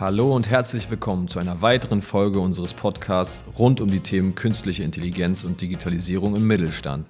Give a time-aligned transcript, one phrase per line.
[0.00, 4.84] Hallo und herzlich willkommen zu einer weiteren Folge unseres Podcasts rund um die Themen künstliche
[4.84, 7.08] Intelligenz und Digitalisierung im Mittelstand.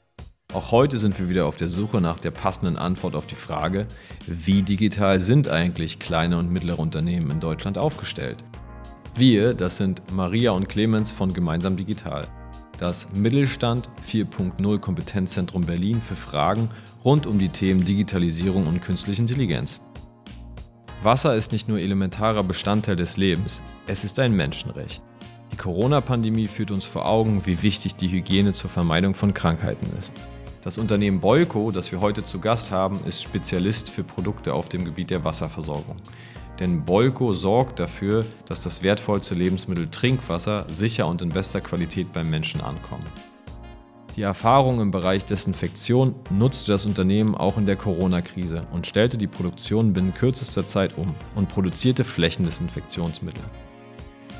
[0.54, 3.86] Auch heute sind wir wieder auf der Suche nach der passenden Antwort auf die Frage,
[4.26, 8.42] wie digital sind eigentlich kleine und mittlere Unternehmen in Deutschland aufgestellt?
[9.14, 12.26] Wir, das sind Maria und Clemens von Gemeinsam Digital,
[12.78, 16.70] das Mittelstand 4.0 Kompetenzzentrum Berlin für Fragen
[17.04, 19.82] rund um die Themen Digitalisierung und künstliche Intelligenz.
[21.00, 25.00] Wasser ist nicht nur elementarer Bestandteil des Lebens, es ist ein Menschenrecht.
[25.52, 30.12] Die Corona-Pandemie führt uns vor Augen, wie wichtig die Hygiene zur Vermeidung von Krankheiten ist.
[30.62, 34.84] Das Unternehmen Boyko, das wir heute zu Gast haben, ist Spezialist für Produkte auf dem
[34.84, 35.96] Gebiet der Wasserversorgung.
[36.58, 42.28] Denn Bolko sorgt dafür, dass das wertvollste Lebensmittel Trinkwasser sicher und in bester Qualität beim
[42.28, 43.06] Menschen ankommt.
[44.18, 49.28] Die Erfahrung im Bereich Desinfektion nutzte das Unternehmen auch in der Corona-Krise und stellte die
[49.28, 53.44] Produktion binnen kürzester Zeit um und produzierte Flächendesinfektionsmittel.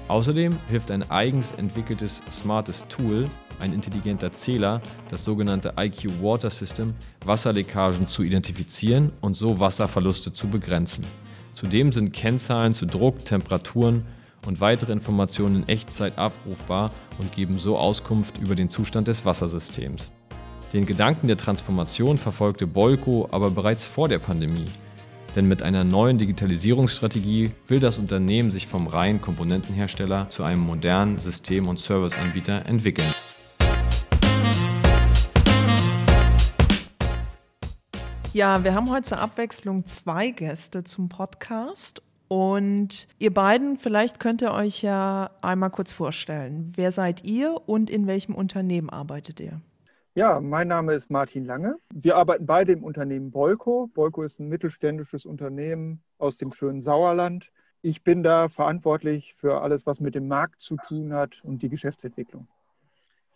[0.09, 3.29] Außerdem hilft ein eigens entwickeltes smartes Tool,
[3.61, 10.49] ein intelligenter Zähler, das sogenannte IQ Water System, Wasserleckagen zu identifizieren und so Wasserverluste zu
[10.49, 11.05] begrenzen.
[11.55, 14.07] Zudem sind Kennzahlen zu Druck, Temperaturen
[14.49, 20.11] und weitere Informationen in Echtzeit abrufbar und geben so Auskunft über den Zustand des Wassersystems.
[20.73, 24.65] Den Gedanken der Transformation verfolgte Bolko aber bereits vor der Pandemie.
[25.37, 31.19] Denn mit einer neuen Digitalisierungsstrategie will das Unternehmen sich vom reinen Komponentenhersteller zu einem modernen
[31.19, 33.13] System- und Serviceanbieter entwickeln.
[38.33, 44.43] Ja, wir haben heute zur Abwechslung zwei Gäste zum Podcast und ihr beiden, vielleicht könnt
[44.43, 46.73] ihr euch ja einmal kurz vorstellen.
[46.77, 49.61] Wer seid ihr und in welchem Unternehmen arbeitet ihr?
[50.15, 51.77] Ja, mein Name ist Martin Lange.
[51.95, 53.89] Wir arbeiten beide im Unternehmen Bolko.
[53.95, 57.51] Bolko ist ein mittelständisches Unternehmen aus dem schönen Sauerland.
[57.83, 61.69] Ich bin da verantwortlich für alles, was mit dem Markt zu tun hat und die
[61.69, 62.49] Geschäftsentwicklung.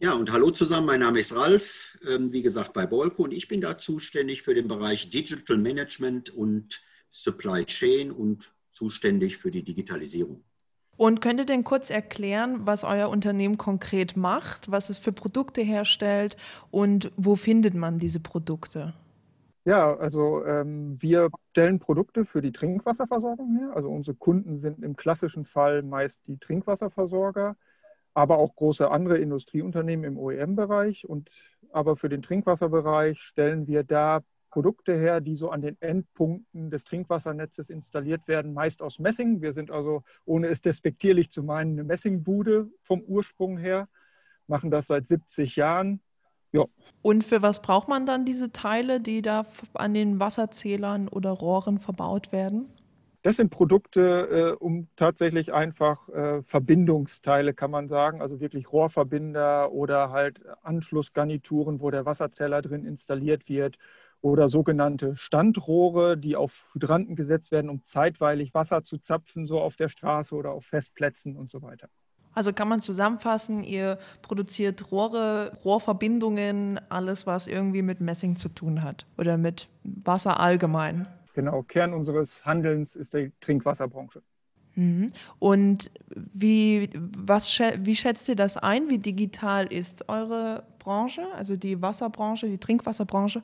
[0.01, 3.47] Ja, und hallo zusammen, mein Name ist Ralf, ähm, wie gesagt bei Bolko und ich
[3.47, 6.83] bin da zuständig für den Bereich Digital Management und
[7.13, 10.45] Supply Chain und zuständig für die Digitalisierung.
[10.97, 15.63] Und könnt ihr denn kurz erklären, was euer Unternehmen konkret macht, was es für Produkte
[15.63, 16.37] herstellt
[16.71, 18.95] und wo findet man diese Produkte?
[19.65, 23.73] Ja, also ähm, wir stellen Produkte für die Trinkwasserversorgung her.
[23.75, 27.57] Also unsere Kunden sind im klassischen Fall meist die Trinkwasserversorger,
[28.13, 31.09] aber auch große andere Industrieunternehmen im OEM-Bereich.
[31.09, 31.31] Und
[31.73, 36.85] aber für den Trinkwasserbereich stellen wir da Produkte her, die so an den Endpunkten des
[36.85, 39.41] Trinkwassernetzes installiert werden, meist aus Messing.
[39.41, 43.89] Wir sind also, ohne es despektierlich zu meinen, eine Messingbude vom Ursprung her,
[44.47, 46.01] machen das seit 70 Jahren.
[46.53, 46.67] Ja.
[47.01, 51.79] Und für was braucht man dann diese Teile, die da an den Wasserzählern oder Rohren
[51.79, 52.69] verbaut werden?
[53.23, 59.73] Das sind Produkte, äh, um tatsächlich einfach äh, Verbindungsteile, kann man sagen, also wirklich Rohrverbinder
[59.73, 63.79] oder halt Anschlussgarnituren, wo der Wasserzähler drin installiert wird
[64.23, 69.77] oder sogenannte Standrohre, die auf Hydranten gesetzt werden, um zeitweilig Wasser zu zapfen, so auf
[69.77, 71.89] der Straße oder auf Festplätzen und so weiter.
[72.35, 78.83] Also kann man zusammenfassen, ihr produziert Rohre, Rohrverbindungen, alles, was irgendwie mit Messing zu tun
[78.83, 81.07] hat oder mit Wasser allgemein.
[81.35, 84.23] Genau, Kern unseres Handelns ist die Trinkwasserbranche.
[84.77, 85.09] Mhm.
[85.39, 88.89] Und wie, was, wie schätzt ihr das ein?
[88.89, 93.43] Wie digital ist eure Branche, also die Wasserbranche, die Trinkwasserbranche?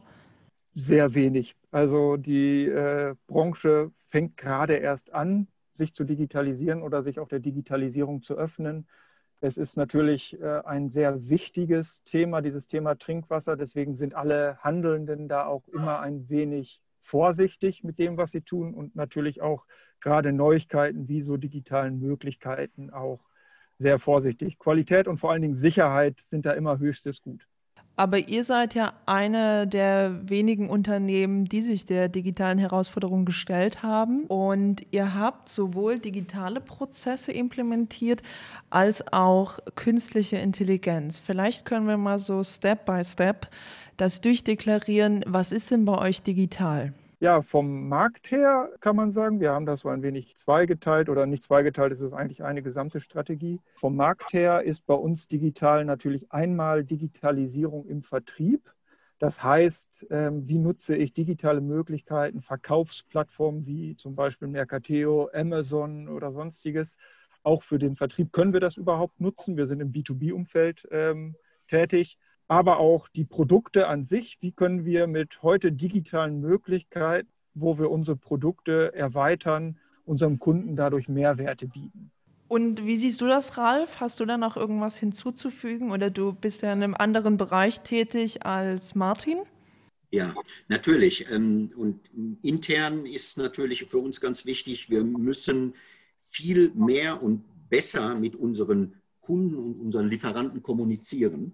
[0.78, 1.56] Sehr wenig.
[1.70, 7.40] Also die äh, Branche fängt gerade erst an, sich zu digitalisieren oder sich auch der
[7.40, 8.86] Digitalisierung zu öffnen.
[9.40, 13.56] Es ist natürlich äh, ein sehr wichtiges Thema, dieses Thema Trinkwasser.
[13.56, 18.74] Deswegen sind alle Handelnden da auch immer ein wenig vorsichtig mit dem, was sie tun
[18.74, 19.66] und natürlich auch
[20.00, 23.20] gerade Neuigkeiten wie so digitalen Möglichkeiten auch
[23.78, 24.58] sehr vorsichtig.
[24.58, 27.46] Qualität und vor allen Dingen Sicherheit sind da immer höchstes Gut.
[27.98, 34.22] Aber ihr seid ja eine der wenigen Unternehmen, die sich der digitalen Herausforderung gestellt haben.
[34.26, 38.22] Und ihr habt sowohl digitale Prozesse implementiert
[38.70, 41.18] als auch künstliche Intelligenz.
[41.18, 43.48] Vielleicht können wir mal so Step by Step
[43.96, 45.24] das durchdeklarieren.
[45.26, 46.92] Was ist denn bei euch digital?
[47.20, 51.26] Ja, vom Markt her kann man sagen, wir haben das so ein wenig zweigeteilt oder
[51.26, 53.60] nicht zweigeteilt, es ist eigentlich eine gesamte Strategie.
[53.74, 58.72] Vom Markt her ist bei uns digital natürlich einmal Digitalisierung im Vertrieb.
[59.18, 66.30] Das heißt, ähm, wie nutze ich digitale Möglichkeiten, Verkaufsplattformen wie zum Beispiel Mercateo, Amazon oder
[66.30, 66.96] sonstiges.
[67.42, 69.56] Auch für den Vertrieb können wir das überhaupt nutzen.
[69.56, 71.34] Wir sind im B2B-Umfeld ähm,
[71.66, 72.16] tätig
[72.48, 74.38] aber auch die Produkte an sich.
[74.40, 81.08] Wie können wir mit heute digitalen Möglichkeiten, wo wir unsere Produkte erweitern, unserem Kunden dadurch
[81.08, 82.10] Mehrwerte bieten?
[82.48, 84.00] Und wie siehst du das, Ralf?
[84.00, 88.46] Hast du da noch irgendwas hinzuzufügen oder du bist ja in einem anderen Bereich tätig
[88.46, 89.38] als Martin?
[90.10, 90.34] Ja,
[90.68, 91.30] natürlich.
[91.30, 92.00] Ähm, und
[92.42, 95.74] intern ist natürlich für uns ganz wichtig, wir müssen
[96.22, 101.52] viel mehr und besser mit unseren Kunden und unseren Lieferanten kommunizieren.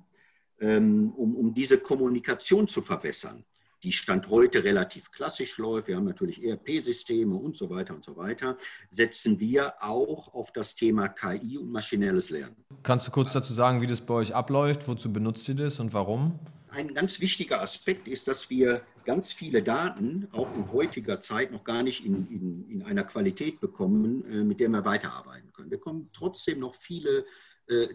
[0.61, 3.45] Ähm, um, um diese Kommunikation zu verbessern,
[3.85, 8.17] die Stand heute relativ klassisch läuft, wir haben natürlich ERP-Systeme und so weiter und so
[8.17, 8.57] weiter,
[8.91, 12.57] setzen wir auch auf das Thema KI und maschinelles Lernen.
[12.83, 14.89] Kannst du kurz dazu sagen, wie das bei euch abläuft?
[14.89, 16.39] Wozu benutzt ihr das und warum?
[16.71, 21.63] Ein ganz wichtiger Aspekt ist, dass wir ganz viele Daten auch in heutiger Zeit noch
[21.63, 25.71] gar nicht in, in, in einer Qualität bekommen, äh, mit der wir weiterarbeiten können.
[25.71, 27.25] Wir bekommen trotzdem noch viele äh,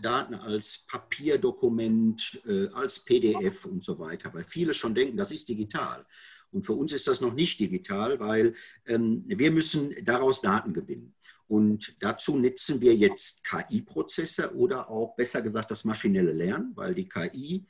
[0.01, 5.47] Daten als Papierdokument, äh, als PDF und so weiter, weil viele schon denken, das ist
[5.47, 6.05] digital.
[6.51, 8.55] Und für uns ist das noch nicht digital, weil
[8.85, 11.13] ähm, wir müssen daraus Daten gewinnen.
[11.47, 17.09] Und dazu nutzen wir jetzt KI-Prozesse oder auch besser gesagt das maschinelle Lernen, weil die
[17.09, 17.65] KI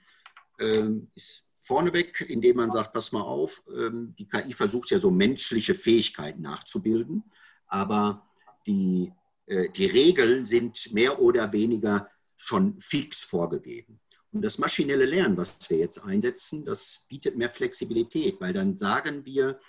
[0.60, 5.12] ähm, ist vorneweg, indem man sagt, pass mal auf, ähm, die KI versucht ja so
[5.12, 7.24] menschliche Fähigkeiten nachzubilden,
[7.68, 8.28] aber
[8.66, 9.19] die äh,
[9.50, 14.00] die Regeln sind mehr oder weniger schon fix vorgegeben.
[14.32, 19.26] Und das maschinelle Lernen, was wir jetzt einsetzen, das bietet mehr Flexibilität, weil dann sagen
[19.26, 19.60] wir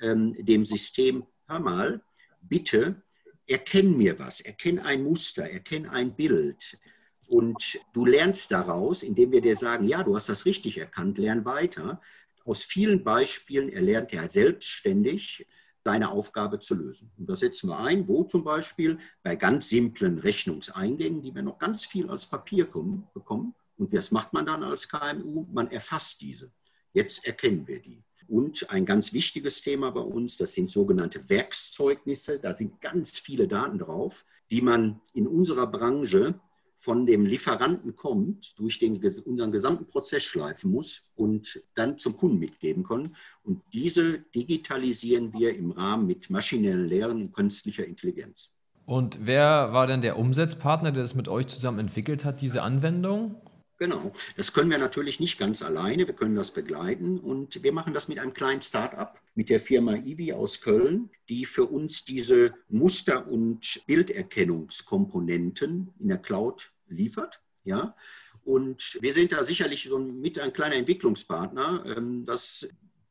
[0.00, 2.02] ähm, dem System, hör mal,
[2.40, 3.02] bitte
[3.46, 6.78] erkenn mir was, erkenn ein Muster, erkenn ein Bild.
[7.26, 11.44] Und du lernst daraus, indem wir dir sagen, ja, du hast das richtig erkannt, lern
[11.44, 12.00] weiter.
[12.44, 15.46] Aus vielen Beispielen erlernt er selbstständig
[15.82, 17.10] deine Aufgabe zu lösen.
[17.16, 21.58] Und da setzen wir ein, wo zum Beispiel bei ganz simplen Rechnungseingängen, die wir noch
[21.58, 23.54] ganz viel als Papier kommen, bekommen.
[23.78, 25.46] Und was macht man dann als KMU?
[25.52, 26.52] Man erfasst diese.
[26.92, 28.02] Jetzt erkennen wir die.
[28.28, 32.38] Und ein ganz wichtiges Thema bei uns, das sind sogenannte Werkszeugnisse.
[32.38, 36.38] Da sind ganz viele Daten drauf, die man in unserer Branche
[36.80, 38.92] von dem Lieferanten kommt, durch den,
[39.26, 43.14] unseren gesamten Prozess schleifen muss und dann zum Kunden mitgeben kann.
[43.42, 48.48] Und diese digitalisieren wir im Rahmen mit maschinellen Lehren und künstlicher Intelligenz.
[48.86, 53.36] Und wer war denn der Umsetzpartner, der das mit euch zusammen entwickelt hat, diese Anwendung?
[53.80, 57.94] Genau, das können wir natürlich nicht ganz alleine, wir können das begleiten und wir machen
[57.94, 62.52] das mit einem kleinen Start-up, mit der Firma Ivi aus Köln, die für uns diese
[62.68, 67.40] Muster- und Bilderkennungskomponenten in der Cloud liefert.
[67.64, 67.96] Ja?
[68.44, 71.82] Und wir sind da sicherlich so mit ein kleiner Entwicklungspartner.
[71.96, 72.68] Ähm, das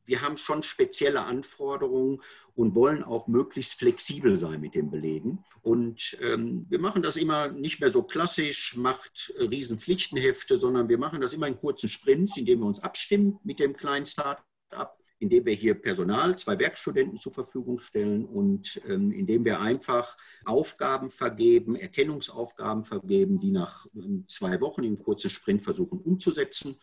[0.09, 2.21] wir haben schon spezielle Anforderungen
[2.55, 5.45] und wollen auch möglichst flexibel sein mit den Belegen.
[5.61, 11.21] Und ähm, wir machen das immer nicht mehr so klassisch, macht Riesenpflichtenhefte, sondern wir machen
[11.21, 15.53] das immer in kurzen Sprints, indem wir uns abstimmen mit dem kleinen Start-up, indem wir
[15.53, 22.83] hier Personal, zwei Werkstudenten zur Verfügung stellen und ähm, indem wir einfach Aufgaben vergeben, Erkennungsaufgaben
[22.83, 26.77] vergeben, die nach ähm, zwei Wochen im kurzen Sprint versuchen umzusetzen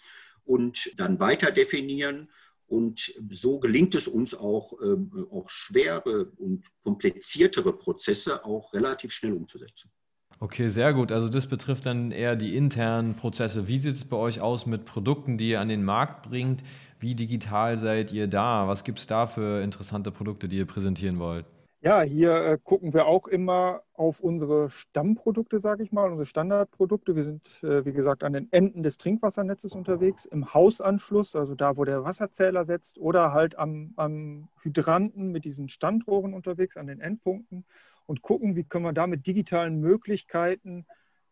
[0.44, 2.30] und dann weiter definieren
[2.68, 9.32] und so gelingt es uns auch, ähm, auch schwere und kompliziertere Prozesse auch relativ schnell
[9.32, 9.90] umzusetzen.
[10.38, 11.12] Okay, sehr gut.
[11.12, 13.68] Also das betrifft dann eher die internen Prozesse.
[13.68, 16.62] Wie sieht es bei euch aus mit Produkten, die ihr an den Markt bringt?
[17.00, 18.68] Wie digital seid ihr da?
[18.68, 21.46] Was gibt es da für interessante Produkte, die ihr präsentieren wollt?
[21.82, 27.14] Ja, hier äh, gucken wir auch immer auf unsere Stammprodukte, sage ich mal, unsere Standardprodukte.
[27.14, 31.76] Wir sind, äh, wie gesagt, an den Enden des Trinkwassernetzes unterwegs, im Hausanschluss, also da,
[31.76, 37.00] wo der Wasserzähler setzt, oder halt am, am Hydranten mit diesen Standrohren unterwegs, an den
[37.00, 37.66] Endpunkten
[38.06, 40.86] und gucken, wie können wir da mit digitalen Möglichkeiten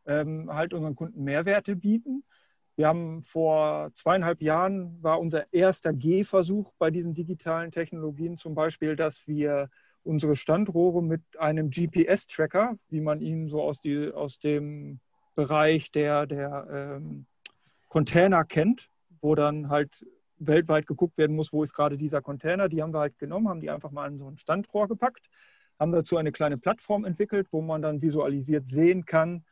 [0.07, 2.23] ähm, halt unseren Kunden Mehrwerte bieten.
[2.77, 8.95] Wir haben vor zweieinhalb Jahren war unser erster Gehversuch bei diesen digitalen Technologien zum Beispiel,
[8.95, 9.71] dass wir
[10.05, 15.01] unsere Standrohre mit einem GPS-Tracker, wie man ihn so aus, die, aus dem
[15.35, 17.27] Bereich der, der ähm,
[17.89, 20.05] Container kennt, wo dann halt
[20.39, 22.69] weltweit geguckt werden muss, wo ist gerade dieser Container.
[22.69, 25.29] Die haben wir halt genommen, haben die einfach mal in so ein Standrohr gepackt,
[25.79, 29.45] haben dazu eine kleine Plattform entwickelt, wo man dann visualisiert sehen kann,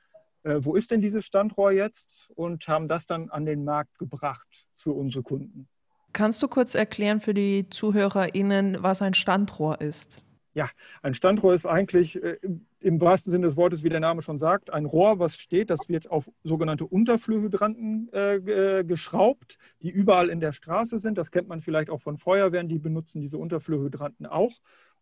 [0.44, 4.66] äh, wo ist denn dieses Standrohr jetzt und haben das dann an den Markt gebracht
[4.74, 5.68] für unsere Kunden.
[6.12, 10.20] Kannst du kurz erklären für die ZuhörerInnen, was ein Standrohr ist?
[10.54, 10.68] Ja,
[11.02, 12.36] ein Standrohr ist eigentlich äh,
[12.80, 15.70] im wahrsten Sinne des Wortes, wie der Name schon sagt, ein Rohr, was steht.
[15.70, 21.16] Das wird auf sogenannte Unterflurhydranten äh, geschraubt, die überall in der Straße sind.
[21.16, 24.52] Das kennt man vielleicht auch von Feuerwehren, die benutzen diese Unterflurhydranten auch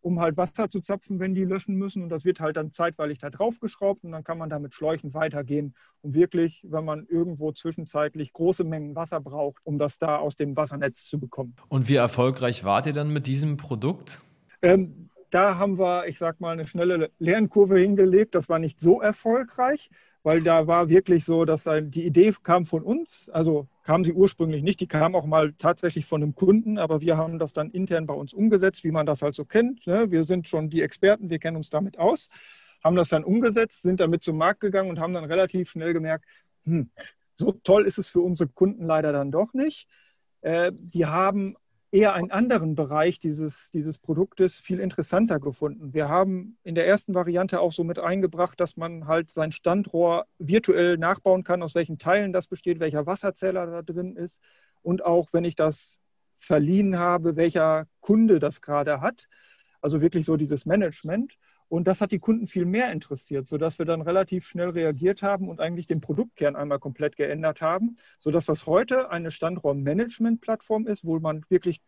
[0.02, 2.02] um halt Wasser zu zapfen, wenn die löschen müssen.
[2.02, 4.75] Und das wird halt dann zeitweilig da drauf geschraubt und dann kann man da mit
[4.75, 5.75] Schläuchen weitergehen.
[6.02, 10.57] Und wirklich, wenn man irgendwo zwischenzeitlich große Mengen Wasser braucht, um das da aus dem
[10.57, 11.54] Wassernetz zu bekommen.
[11.69, 14.21] Und wie erfolgreich wart ihr dann mit diesem Produkt?
[14.62, 18.34] Ähm, da haben wir, ich sag mal, eine schnelle Lernkurve hingelegt.
[18.34, 19.90] Das war nicht so erfolgreich
[20.22, 24.62] weil da war wirklich so, dass die Idee kam von uns, also kam sie ursprünglich
[24.62, 28.06] nicht, die kam auch mal tatsächlich von einem Kunden, aber wir haben das dann intern
[28.06, 29.87] bei uns umgesetzt, wie man das halt so kennt.
[29.87, 30.10] Ne?
[30.10, 32.28] Wir sind schon die Experten, wir kennen uns damit aus,
[32.84, 36.26] haben das dann umgesetzt, sind damit zum Markt gegangen und haben dann relativ schnell gemerkt,
[36.64, 36.90] hm,
[37.37, 39.88] so toll ist es für unsere Kunden leider dann doch nicht.
[40.42, 41.56] Äh, die haben
[41.92, 45.92] eher einen anderen Bereich dieses, dieses Produktes viel interessanter gefunden.
[45.92, 50.26] Wir haben in der ersten Variante auch so mit eingebracht, dass man halt sein Standrohr
[50.38, 54.40] virtuell nachbauen kann, aus welchen Teilen das besteht, welcher Wasserzähler da drin ist
[54.82, 55.99] und auch, wenn ich das
[56.37, 59.28] verliehen habe, welcher Kunde das gerade hat.
[59.80, 61.37] Also wirklich so dieses Management.
[61.70, 65.48] Und das hat die Kunden viel mehr interessiert, sodass wir dann relativ schnell reagiert haben
[65.48, 71.20] und eigentlich den Produktkern einmal komplett geändert haben, sodass das heute eine Standraummanagement-Plattform ist, wo
[71.20, 71.80] man wirklich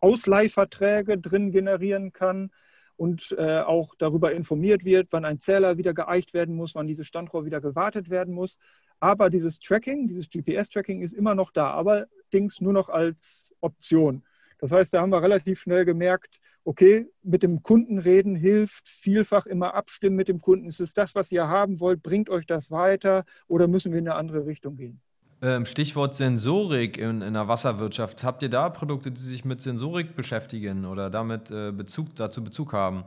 [0.00, 2.50] Ausleihverträge drin generieren kann
[2.96, 7.06] und äh, auch darüber informiert wird, wann ein Zähler wieder geeicht werden muss, wann dieses
[7.06, 8.58] Standrohr wieder gewartet werden muss.
[9.00, 14.24] Aber dieses Tracking, dieses GPS-Tracking ist immer noch da, allerdings nur noch als Option.
[14.58, 19.46] Das heißt, da haben wir relativ schnell gemerkt, okay, mit dem Kunden reden hilft, vielfach
[19.46, 20.66] immer abstimmen mit dem Kunden.
[20.66, 22.02] Ist es das, was ihr haben wollt?
[22.02, 25.00] Bringt euch das weiter oder müssen wir in eine andere Richtung gehen?
[25.42, 28.24] Ähm, Stichwort Sensorik in, in, der Wasserwirtschaft.
[28.24, 32.72] Habt ihr da Produkte, die sich mit Sensorik beschäftigen oder damit äh, Bezug, dazu Bezug
[32.72, 33.04] haben?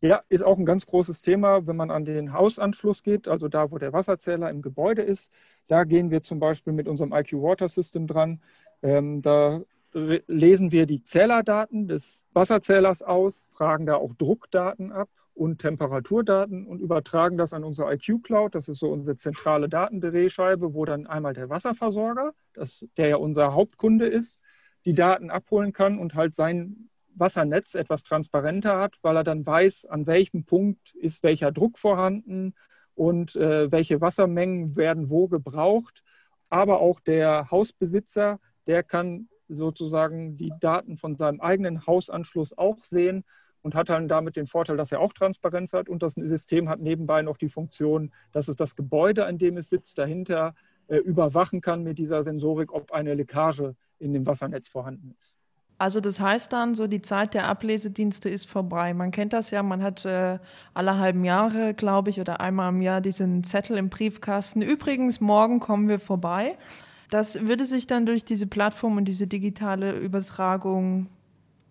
[0.00, 3.70] Ja, ist auch ein ganz großes Thema, wenn man an den Hausanschluss geht, also da,
[3.70, 5.32] wo der Wasserzähler im Gebäude ist.
[5.66, 8.40] Da gehen wir zum Beispiel mit unserem IQ Water System dran.
[8.82, 9.60] Ähm, da
[9.92, 16.80] lesen wir die Zählerdaten des Wasserzählers aus, fragen da auch Druckdaten ab und Temperaturdaten und
[16.80, 18.54] übertragen das an unsere IQ Cloud.
[18.54, 23.54] Das ist so unsere zentrale Datendrehscheibe, wo dann einmal der Wasserversorger, das, der ja unser
[23.54, 24.40] Hauptkunde ist,
[24.84, 29.86] die Daten abholen kann und halt sein Wassernetz etwas transparenter hat, weil er dann weiß,
[29.86, 32.54] an welchem Punkt ist welcher Druck vorhanden
[32.94, 36.02] und äh, welche Wassermengen werden wo gebraucht.
[36.48, 43.24] Aber auch der Hausbesitzer, der kann sozusagen die Daten von seinem eigenen Hausanschluss auch sehen
[43.62, 46.80] und hat dann damit den Vorteil, dass er auch Transparenz hat und das System hat
[46.80, 50.54] nebenbei noch die Funktion, dass es das Gebäude, an dem es sitzt, dahinter
[50.86, 55.34] äh, überwachen kann mit dieser Sensorik, ob eine Leckage in dem Wassernetz vorhanden ist.
[55.80, 58.94] Also das heißt dann, so die Zeit der Ablesedienste ist vorbei.
[58.94, 60.38] Man kennt das ja, man hat äh,
[60.74, 64.60] alle halben Jahre, glaube ich, oder einmal im Jahr diesen Zettel im Briefkasten.
[64.60, 66.56] Übrigens, morgen kommen wir vorbei.
[67.10, 71.06] Das würde sich dann durch diese Plattform und diese digitale Übertragung,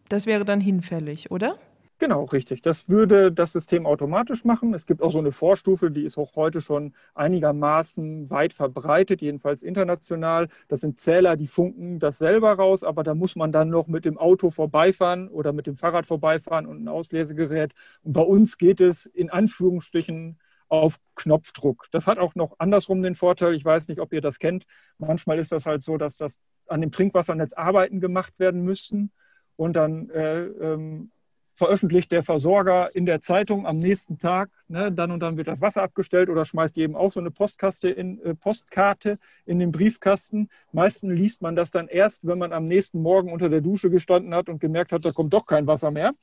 [0.10, 1.58] das wäre dann hinfällig, oder?
[2.00, 2.62] Genau, richtig.
[2.62, 4.76] Das würde das System automatisch machen.
[4.76, 9.64] Es gibt auch so eine Vorstufe, die ist auch heute schon einigermaßen weit verbreitet, jedenfalls
[9.64, 10.48] international.
[10.68, 14.06] Das sind Zähler, die funken das selber raus, aber da muss man dann noch mit
[14.06, 17.74] dem Auto vorbeifahren oder mit dem Fahrrad vorbeifahren und ein Auslesegerät.
[18.04, 20.38] Und bei uns geht es in Anführungsstrichen
[20.70, 21.88] auf Knopfdruck.
[21.92, 24.66] Das hat auch noch andersrum den Vorteil, ich weiß nicht, ob ihr das kennt.
[24.98, 29.12] Manchmal ist das halt so, dass das an dem Trinkwassernetz Arbeiten gemacht werden müssen
[29.56, 31.10] und dann äh, ähm,
[31.58, 35.60] veröffentlicht der Versorger in der Zeitung am nächsten Tag, ne, dann und dann wird das
[35.60, 40.50] Wasser abgestellt oder schmeißt jedem auch so eine Postkaste in, äh, Postkarte in den Briefkasten.
[40.72, 44.36] Meistens liest man das dann erst, wenn man am nächsten Morgen unter der Dusche gestanden
[44.36, 46.14] hat und gemerkt hat, da kommt doch kein Wasser mehr.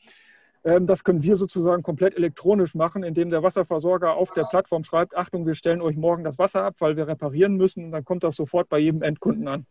[0.64, 5.16] Ähm, das können wir sozusagen komplett elektronisch machen, indem der Wasserversorger auf der Plattform schreibt,
[5.16, 7.86] Achtung, wir stellen euch morgen das Wasser ab, weil wir reparieren müssen.
[7.86, 9.66] Und dann kommt das sofort bei jedem Endkunden an.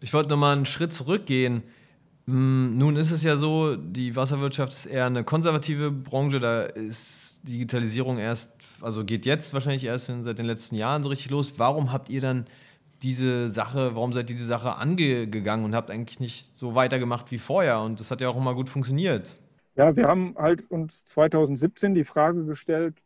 [0.00, 1.64] Ich wollte nochmal einen Schritt zurückgehen.
[2.26, 6.38] Hm, nun ist es ja so, die Wasserwirtschaft ist eher eine konservative Branche.
[6.38, 11.30] Da ist Digitalisierung erst, also geht jetzt wahrscheinlich erst seit den letzten Jahren so richtig
[11.30, 11.54] los.
[11.56, 12.46] Warum habt ihr dann
[13.02, 17.38] diese Sache, warum seid ihr diese Sache angegangen und habt eigentlich nicht so weitergemacht wie
[17.38, 17.80] vorher?
[17.80, 19.34] Und das hat ja auch immer gut funktioniert.
[19.76, 23.02] Ja, wir haben halt uns 2017 die Frage gestellt,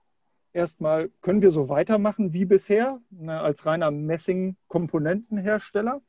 [0.52, 6.00] erstmal, können wir so weitermachen wie bisher, ne, als reiner Messing-Komponentenhersteller?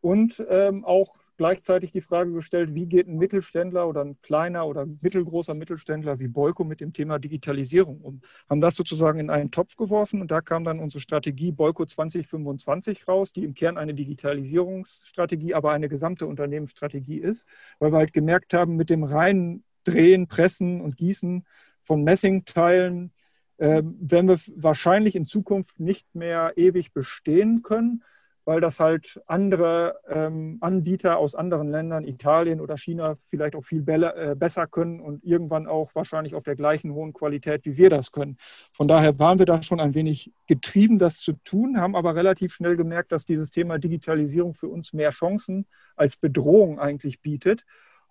[0.00, 4.86] Und ähm, auch gleichzeitig die Frage gestellt, wie geht ein Mittelständler oder ein kleiner oder
[5.00, 8.20] mittelgroßer Mittelständler wie Bolko mit dem Thema Digitalisierung um?
[8.48, 13.06] Haben das sozusagen in einen Topf geworfen und da kam dann unsere Strategie Bolko 2025
[13.08, 17.46] raus, die im Kern eine Digitalisierungsstrategie, aber eine gesamte Unternehmensstrategie ist,
[17.78, 21.44] weil wir halt gemerkt haben, mit dem reinen Drehen, Pressen und Gießen
[21.82, 23.12] von Messingteilen
[23.58, 28.02] äh, werden wir wahrscheinlich in Zukunft nicht mehr ewig bestehen können,
[28.44, 33.84] weil das halt andere ähm, Anbieter aus anderen Ländern, Italien oder China, vielleicht auch viel
[33.88, 38.12] äh, besser können und irgendwann auch wahrscheinlich auf der gleichen hohen Qualität, wie wir das
[38.12, 38.36] können.
[38.72, 42.52] Von daher waren wir da schon ein wenig getrieben, das zu tun, haben aber relativ
[42.52, 45.66] schnell gemerkt, dass dieses Thema Digitalisierung für uns mehr Chancen
[45.96, 47.64] als Bedrohung eigentlich bietet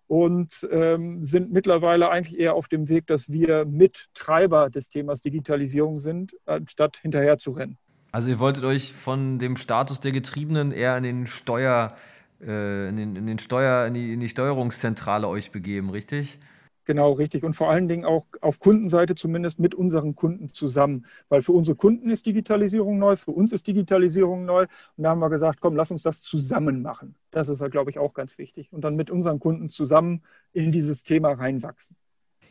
[0.07, 5.99] und ähm, sind mittlerweile eigentlich eher auf dem Weg, dass wir Mittreiber des Themas Digitalisierung
[5.99, 7.77] sind, anstatt hinterher zu rennen.
[8.11, 11.95] Also ihr wolltet euch von dem Status der Getriebenen eher in den Steuer,
[12.41, 16.39] äh, in, den, in den Steuer, in die, in die Steuerungszentrale euch begeben, richtig?
[16.85, 17.43] Genau, richtig.
[17.43, 21.05] Und vor allen Dingen auch auf Kundenseite zumindest mit unseren Kunden zusammen.
[21.29, 24.67] Weil für unsere Kunden ist Digitalisierung neu, für uns ist Digitalisierung neu.
[24.95, 27.15] Und da haben wir gesagt, komm, lass uns das zusammen machen.
[27.31, 28.71] Das ist, glaube ich, auch ganz wichtig.
[28.71, 30.21] Und dann mit unseren Kunden zusammen
[30.53, 31.97] in dieses Thema reinwachsen.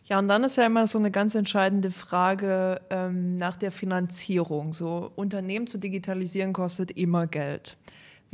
[0.06, 4.74] Ja, und dann ist ja immer so eine ganz entscheidende Frage ähm, nach der Finanzierung.
[4.74, 7.78] So Unternehmen zu digitalisieren kostet immer Geld.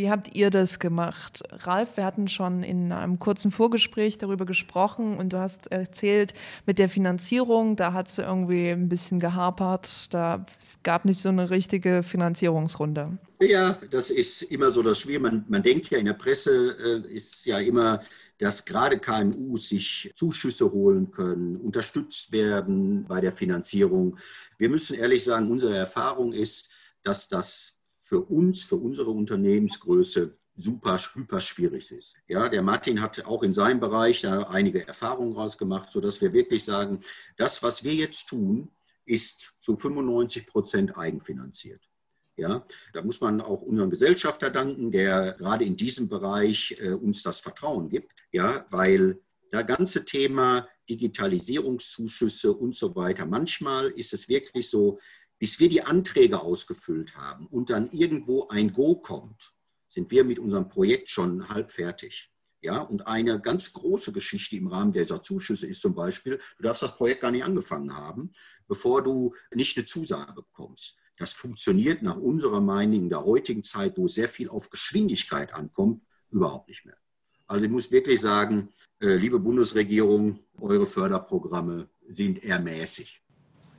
[0.01, 1.43] Wie habt ihr das gemacht?
[1.51, 6.33] Ralf, wir hatten schon in einem kurzen Vorgespräch darüber gesprochen und du hast erzählt,
[6.65, 10.07] mit der Finanzierung, da hat es irgendwie ein bisschen gehapert.
[10.15, 13.19] Da es gab nicht so eine richtige Finanzierungsrunde.
[13.43, 15.25] Ja, das ist immer so das Schwierige.
[15.25, 18.01] Man, man denkt ja in der Presse, äh, ist ja immer,
[18.39, 24.17] dass gerade KMU sich Zuschüsse holen können, unterstützt werden bei der Finanzierung.
[24.57, 26.71] Wir müssen ehrlich sagen, unsere Erfahrung ist,
[27.03, 27.80] dass das
[28.11, 32.17] für uns, für unsere Unternehmensgröße super, super schwierig ist.
[32.27, 36.65] Ja, der Martin hat auch in seinem Bereich da einige Erfahrungen rausgemacht, sodass wir wirklich
[36.65, 37.05] sagen,
[37.37, 38.69] das, was wir jetzt tun,
[39.05, 41.89] ist zu 95 Prozent eigenfinanziert.
[42.37, 47.23] Ja, da muss man auch unserem Gesellschafter danken, der gerade in diesem Bereich äh, uns
[47.23, 48.11] das Vertrauen gibt.
[48.33, 49.21] Ja, weil
[49.53, 54.99] das ganze Thema Digitalisierungszuschüsse und so weiter, manchmal ist es wirklich so,
[55.41, 59.55] bis wir die Anträge ausgefüllt haben und dann irgendwo ein Go kommt,
[59.89, 62.31] sind wir mit unserem Projekt schon halb fertig.
[62.61, 66.83] Ja, und eine ganz große Geschichte im Rahmen dieser Zuschüsse ist zum Beispiel, du darfst
[66.83, 68.33] das Projekt gar nicht angefangen haben,
[68.69, 70.95] bevor du nicht eine Zusage bekommst.
[71.17, 76.03] Das funktioniert nach unserer Meinung in der heutigen Zeit, wo sehr viel auf Geschwindigkeit ankommt,
[76.31, 76.99] überhaupt nicht mehr.
[77.47, 83.20] Also ich muss wirklich sagen, äh, liebe Bundesregierung, eure Förderprogramme sind eher mäßig.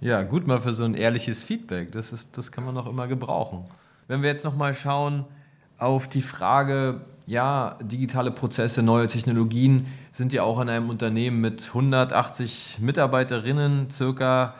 [0.03, 1.91] Ja, gut mal für so ein ehrliches Feedback.
[1.91, 3.65] Das, ist, das kann man auch immer gebrauchen.
[4.07, 5.25] Wenn wir jetzt nochmal schauen
[5.77, 11.67] auf die Frage, ja, digitale Prozesse, neue Technologien sind ja auch in einem Unternehmen mit
[11.67, 14.55] 180 Mitarbeiterinnen circa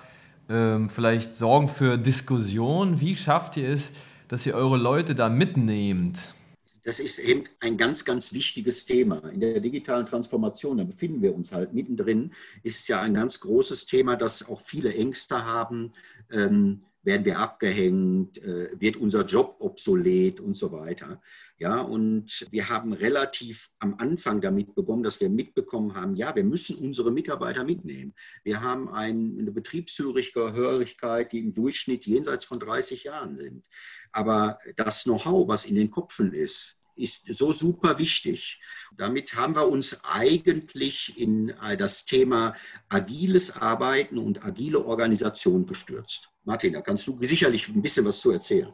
[0.48, 3.00] ähm, vielleicht sorgen für Diskussion.
[3.00, 3.94] Wie schafft ihr es,
[4.28, 6.36] dass ihr eure Leute da mitnehmt?
[6.84, 9.30] Das ist eben ein ganz, ganz wichtiges Thema.
[9.30, 13.86] In der digitalen Transformation, da befinden wir uns halt mittendrin, ist ja ein ganz großes
[13.86, 15.94] Thema, das auch viele Ängste haben.
[16.32, 18.38] Ähm, werden wir abgehängt?
[18.40, 21.22] Äh, wird unser Job obsolet und so weiter?
[21.62, 26.44] Ja, und wir haben relativ am Anfang damit begonnen, dass wir mitbekommen haben, ja, wir
[26.44, 28.16] müssen unsere Mitarbeiter mitnehmen.
[28.44, 33.64] Wir haben eine Betriebshörigkeit, die im Durchschnitt jenseits von 30 Jahren sind.
[34.12, 38.60] Aber das Know-how, was in den Köpfen ist, ist so super wichtig.
[38.98, 42.56] Damit haben wir uns eigentlich in äh, das Thema
[42.90, 46.32] agiles Arbeiten und agile Organisation gestürzt.
[46.44, 48.74] Martin, da kannst du sicherlich ein bisschen was zu erzählen.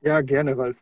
[0.00, 0.80] Ja, gerne, Ralf.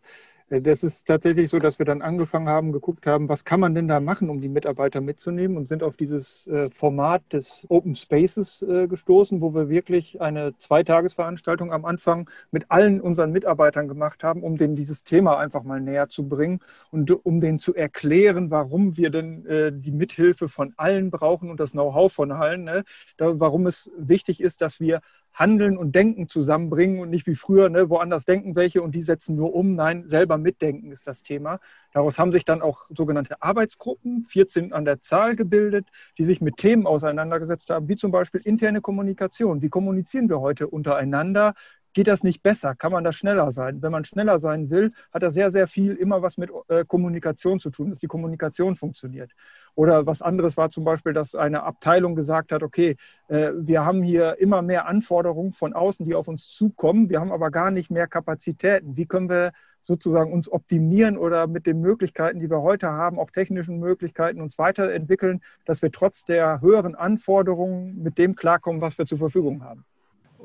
[0.50, 3.74] Äh, das ist tatsächlich so, dass wir dann angefangen haben, geguckt haben, was kann man
[3.74, 7.94] denn da machen, um die Mitarbeiter mitzunehmen und sind auf dieses äh, Format des Open
[7.96, 14.24] Spaces äh, gestoßen, wo wir wirklich eine Zweitagesveranstaltung am Anfang mit allen unseren Mitarbeitern gemacht
[14.24, 18.50] haben, um denen dieses Thema einfach mal näher zu bringen und um denen zu erklären,
[18.50, 19.44] warum wir denn
[19.80, 22.84] die Mithilfe von allen brauchen und das Know-how von allen, ne?
[23.18, 25.00] warum es wichtig ist, dass wir
[25.38, 29.36] Handeln und Denken zusammenbringen und nicht wie früher, ne, woanders denken welche und die setzen
[29.36, 29.76] nur um.
[29.76, 31.60] Nein, selber mitdenken ist das Thema.
[31.92, 35.86] Daraus haben sich dann auch sogenannte Arbeitsgruppen, 14 an der Zahl gebildet,
[36.18, 39.62] die sich mit Themen auseinandergesetzt haben, wie zum Beispiel interne Kommunikation.
[39.62, 41.54] Wie kommunizieren wir heute untereinander?
[41.92, 42.74] Geht das nicht besser?
[42.74, 43.82] Kann man da schneller sein?
[43.82, 47.60] Wenn man schneller sein will, hat das sehr, sehr viel immer was mit äh, Kommunikation
[47.60, 49.32] zu tun, dass die Kommunikation funktioniert.
[49.74, 52.96] Oder was anderes war zum Beispiel, dass eine Abteilung gesagt hat, okay,
[53.28, 57.32] äh, wir haben hier immer mehr Anforderungen von außen, die auf uns zukommen, wir haben
[57.32, 58.96] aber gar nicht mehr Kapazitäten.
[58.96, 63.30] Wie können wir sozusagen uns optimieren oder mit den Möglichkeiten, die wir heute haben, auch
[63.30, 69.06] technischen Möglichkeiten, uns weiterentwickeln, dass wir trotz der höheren Anforderungen mit dem klarkommen, was wir
[69.06, 69.84] zur Verfügung haben.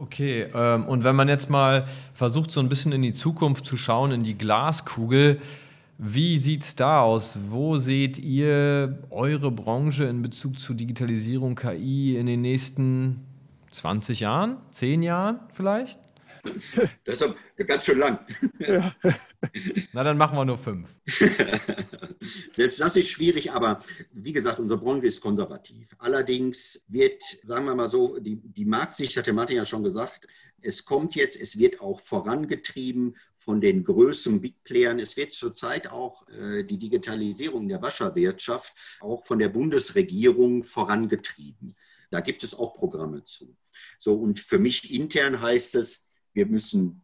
[0.04, 3.78] Okay, ähm, und wenn man jetzt mal versucht, so ein bisschen in die Zukunft zu
[3.78, 5.40] schauen, in die Glaskugel,
[5.98, 7.40] wie sieht es da aus?
[7.50, 13.24] Wo seht ihr eure Branche in Bezug zu Digitalisierung, KI in den nächsten
[13.72, 16.02] 20 Jahren, 10 Jahren vielleicht?
[17.06, 18.20] Das ist ganz schön lang.
[18.60, 18.94] Ja.
[19.94, 20.90] Na, dann machen wir nur fünf.
[22.54, 25.96] Selbst das ist schwierig, aber wie gesagt, unsere Branche ist konservativ.
[26.00, 30.28] Allerdings wird, sagen wir mal so, die, die Marktsicht, hat der Martin ja schon gesagt,
[30.62, 35.00] es kommt jetzt, es wird auch vorangetrieben von den größten Big Playern.
[35.00, 41.76] Es wird zurzeit auch äh, die Digitalisierung der Wasserwirtschaft auch von der Bundesregierung vorangetrieben.
[42.12, 43.58] Da gibt es auch Programme zu.
[44.00, 47.04] So, und für mich intern heißt es, wir müssen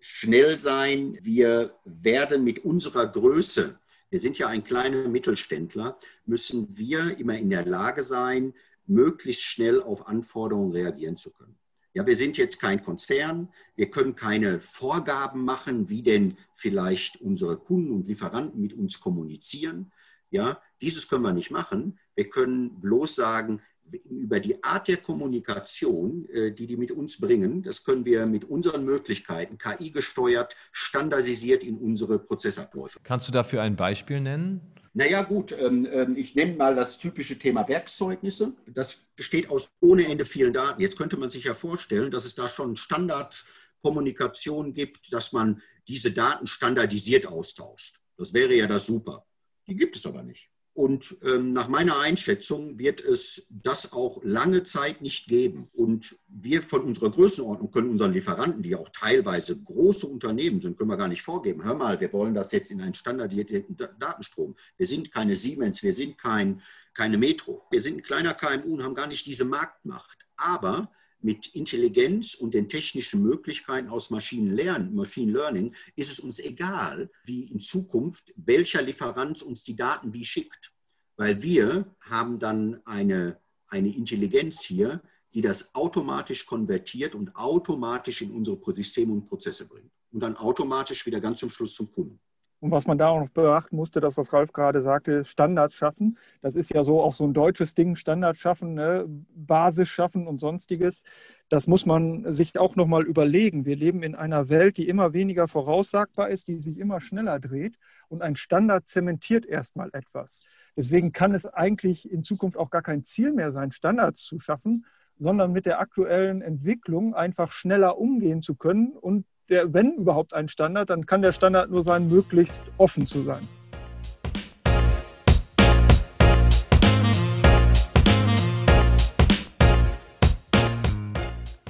[0.00, 1.18] schnell sein.
[1.22, 3.78] Wir werden mit unserer Größe,
[4.10, 8.54] wir sind ja ein kleiner Mittelständler, müssen wir immer in der Lage sein,
[8.86, 11.58] möglichst schnell auf Anforderungen reagieren zu können.
[11.94, 17.58] Ja, wir sind jetzt kein Konzern, wir können keine Vorgaben machen, wie denn vielleicht unsere
[17.58, 19.92] Kunden und Lieferanten mit uns kommunizieren.
[20.30, 21.98] Ja, dieses können wir nicht machen.
[22.14, 23.62] Wir können bloß sagen,
[24.08, 28.44] über die Art der Kommunikation, äh, die die mit uns bringen, das können wir mit
[28.44, 33.00] unseren Möglichkeiten, KI gesteuert, standardisiert in unsere Prozessabläufe.
[33.02, 34.60] Kannst du dafür ein Beispiel nennen?
[34.94, 38.54] Naja gut, ähm, ähm, ich nenne mal das typische Thema Werkszeugnisse.
[38.66, 40.80] Das besteht aus ohne Ende vielen Daten.
[40.80, 46.10] Jetzt könnte man sich ja vorstellen, dass es da schon Standardkommunikation gibt, dass man diese
[46.10, 48.00] Daten standardisiert austauscht.
[48.16, 49.24] Das wäre ja das Super.
[49.68, 50.50] Die gibt es aber nicht.
[50.78, 55.68] Und ähm, nach meiner Einschätzung wird es das auch lange Zeit nicht geben.
[55.72, 60.90] Und wir von unserer Größenordnung können unseren Lieferanten, die auch teilweise große Unternehmen sind, können
[60.90, 61.64] wir gar nicht vorgeben.
[61.64, 64.54] Hör mal, wir wollen das jetzt in einen standardisierten Datenstrom.
[64.76, 66.62] Wir sind keine Siemens, wir sind kein,
[66.94, 67.66] keine Metro.
[67.72, 70.16] Wir sind ein kleiner KMU und haben gar nicht diese Marktmacht.
[70.36, 76.38] Aber mit Intelligenz und den technischen Möglichkeiten aus Machine Learning, Machine Learning ist es uns
[76.38, 80.72] egal, wie in Zukunft welcher Lieferant uns die Daten wie schickt.
[81.16, 85.02] Weil wir haben dann eine, eine Intelligenz hier,
[85.34, 89.90] die das automatisch konvertiert und automatisch in unsere Systeme und Prozesse bringt.
[90.10, 92.20] Und dann automatisch wieder ganz zum Schluss zum Kunden.
[92.60, 96.18] Und was man da auch noch beachten musste, das, was Ralf gerade sagte, Standards schaffen.
[96.40, 99.04] Das ist ja so auch so ein deutsches Ding, Standards schaffen, ne?
[99.34, 101.04] Basis schaffen und sonstiges.
[101.48, 103.64] Das muss man sich auch nochmal überlegen.
[103.64, 107.78] Wir leben in einer Welt, die immer weniger voraussagbar ist, die sich immer schneller dreht.
[108.08, 110.40] Und ein Standard zementiert erstmal etwas.
[110.76, 114.84] Deswegen kann es eigentlich in Zukunft auch gar kein Ziel mehr sein, Standards zu schaffen,
[115.16, 120.48] sondern mit der aktuellen Entwicklung einfach schneller umgehen zu können und der, wenn überhaupt ein
[120.48, 123.46] Standard, dann kann der Standard nur sein, möglichst offen zu sein.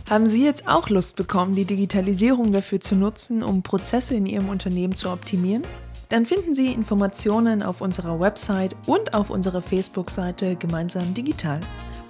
[0.09, 4.49] Haben Sie jetzt auch Lust bekommen, die Digitalisierung dafür zu nutzen, um Prozesse in Ihrem
[4.49, 5.67] Unternehmen zu optimieren?
[6.09, 11.61] Dann finden Sie Informationen auf unserer Website und auf unserer Facebook-Seite Gemeinsam Digital.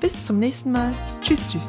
[0.01, 0.95] Bis zum nächsten Mal.
[1.23, 1.69] Tschüss, tschüss.